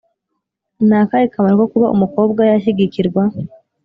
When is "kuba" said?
1.71-1.87